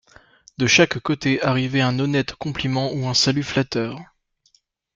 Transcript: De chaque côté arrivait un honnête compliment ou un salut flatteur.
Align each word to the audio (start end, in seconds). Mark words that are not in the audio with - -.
De 0.57 0.65
chaque 0.65 0.97
côté 0.99 1.43
arrivait 1.43 1.81
un 1.81 1.99
honnête 1.99 2.33
compliment 2.33 2.91
ou 2.91 3.05
un 3.07 3.13
salut 3.13 3.43
flatteur. 3.43 4.01